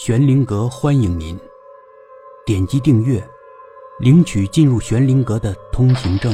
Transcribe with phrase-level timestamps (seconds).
[0.00, 1.36] 玄灵阁欢迎您，
[2.46, 3.20] 点击订阅，
[3.98, 6.32] 领取进入玄灵阁的通行证。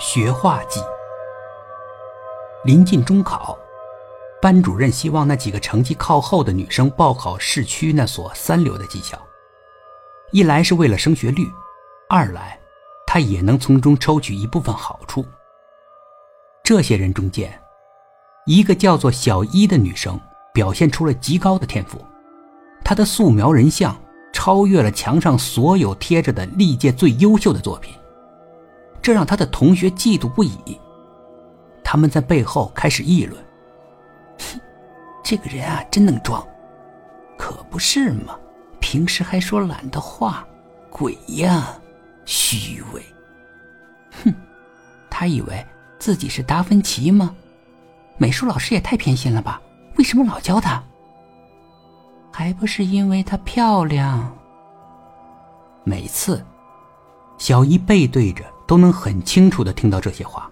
[0.00, 0.80] 学画技。
[2.64, 3.56] 临近中考，
[4.42, 9.16] 班主任希望那几个成绩靠后的女生报考市区那所三流的技校，
[10.32, 11.48] 一来是为了升学率，
[12.08, 12.58] 二来
[13.06, 15.24] 他也能从中抽取一部分好处。
[16.70, 17.52] 这些人中间，
[18.46, 20.16] 一个叫做小一的女生
[20.54, 21.98] 表现出了极高的天赋，
[22.84, 24.00] 她的素描人像
[24.32, 27.92] 超越了墙上所有贴着的历届最优秀的作品，
[29.02, 30.56] 这让她的同学嫉妒不已。
[31.82, 33.44] 他们在背后开始议论：“，
[35.24, 36.46] 这个人啊，真能装，
[37.36, 38.38] 可不是嘛？
[38.78, 40.46] 平时还说懒得画，
[40.88, 41.76] 鬼呀，
[42.24, 43.02] 虚伪。
[44.22, 44.32] 哼，
[45.10, 45.66] 他以为
[46.00, 47.36] 自己是达芬奇吗？
[48.16, 49.60] 美术老师也太偏心了吧？
[49.98, 50.82] 为什么老教他？
[52.32, 54.34] 还不是因为她漂亮。
[55.84, 56.42] 每次，
[57.36, 60.50] 小姨背对着，都能很清楚的听到这些话。”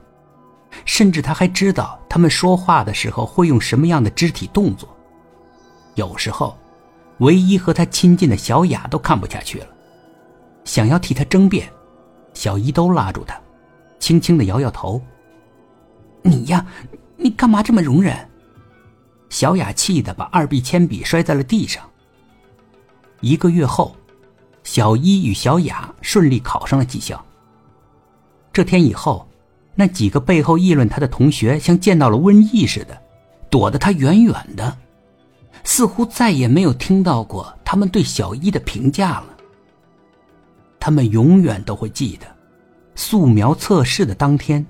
[0.85, 4.89] 甚至他还知道他们说话的时候会用什么样的肢体动作。
[5.95, 6.57] 有时候，
[7.19, 9.67] 唯一和他亲近的小雅都看不下去了，
[10.65, 11.69] 想要替他争辩，
[12.35, 13.41] 小姨都拉住他，
[13.99, 15.01] 轻轻的摇摇头。
[16.23, 16.67] 你呀，
[17.17, 18.17] 你干嘛这么容忍？
[19.29, 21.89] 小雅气得把二 B 铅笔摔在了地上。
[23.21, 23.97] 一个月后，
[24.65, 27.25] 小一与小雅顺利考上了技校。
[28.53, 29.27] 这天以后。
[29.81, 33.01] 那几个背后议论他的同学，像见到了瘟疫似的，
[33.49, 34.77] 躲得他远远的，
[35.63, 39.27] 似乎再也没有听到过他们对小一的评价了。
[40.81, 42.27] 他们永远都会记得，
[42.97, 44.67] 素描测试的当天，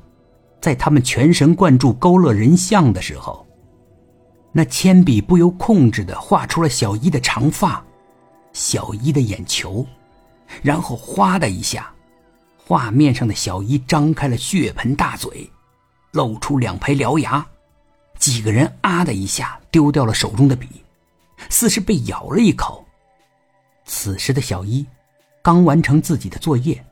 [0.60, 3.46] 在他们全神贯注勾勒人像的时候，
[4.52, 7.84] 那铅笔不由控制的画出了小一的长发，
[8.52, 9.86] 小一的眼球，
[10.62, 11.92] 然后哗的一下。
[12.56, 15.50] 画面上的小一张开了血盆大嘴，
[16.12, 17.46] 露出两排獠牙，
[18.18, 20.68] 几个人啊的一下丢掉了手中的笔，
[21.48, 22.84] 似是被咬了一口。
[23.86, 24.86] 此时的小一
[25.40, 26.84] 刚完成自己的作业，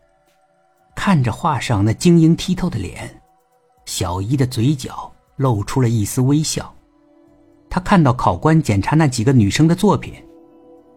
[0.94, 3.20] 看着画上那晶莹剔透的脸，
[3.98, 6.70] 小一的嘴角露出了一丝微笑。
[7.70, 10.12] 他看到考官检查那几个女生的作品，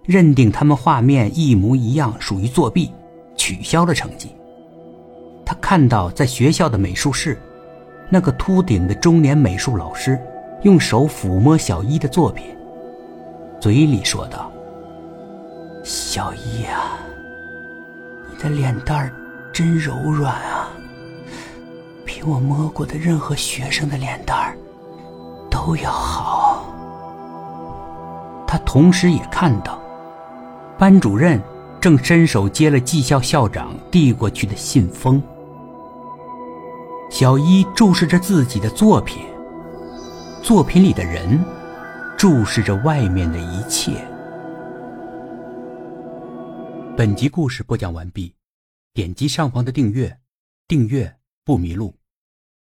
[0.04, 2.92] 认定他们画面一模一样，属于作弊，
[3.38, 4.36] 取消了成绩。
[5.46, 7.40] 他看到在学校的美术室，
[8.10, 10.20] 那个秃顶的中年美术老师
[10.64, 12.48] 用手抚摸小一的作品，
[13.62, 14.52] 嘴里说道
[15.86, 17.00] ：“小一啊，
[18.30, 19.14] 你的脸蛋儿
[19.54, 20.59] 真柔软啊，
[22.19, 24.57] 比我摸过的任何学生的脸蛋儿
[25.50, 26.66] 都要好。”
[28.46, 29.80] 他同时也看到，
[30.78, 31.41] 班主任
[31.80, 35.24] 正伸手接了技校校长递过去的信封。
[37.09, 39.24] 小一注视着自己的作品，
[40.44, 41.41] 作品里的人
[42.18, 43.94] 注视着外面的一切。
[46.97, 48.36] 本集故事播讲完毕，
[48.94, 50.18] 点击上方的订阅，
[50.68, 51.16] 订阅
[51.46, 51.99] 不迷路。